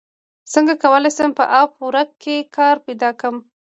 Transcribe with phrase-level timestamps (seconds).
[0.53, 3.35] څنګه کولی شم په اپ ورک کې کار پیدا کړم